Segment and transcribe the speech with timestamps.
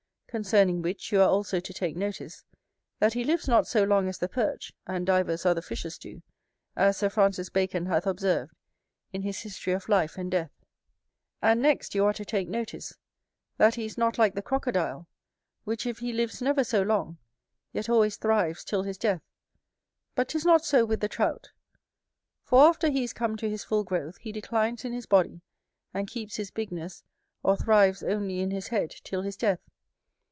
[0.33, 2.45] Concerning which, you are also to take notice,
[2.99, 6.21] that he lives not so long as the Pearch, and divers other fishes do,
[6.73, 8.53] as Sir Francis Bacon hath observed
[9.11, 10.51] in his History of Life and Death.
[11.41, 12.93] And next you are to take notice,
[13.57, 15.05] that he is not like the Crocodile,
[15.65, 17.17] which if he lives never so long,
[17.73, 19.19] yet always thrives till his death:
[20.15, 21.49] but 'tis not so with the Trout;
[22.45, 25.41] for after he is come to his full growth, he declines in his body,
[25.93, 27.03] and keeps his bigness,
[27.43, 29.59] or thrives only in his head till his death.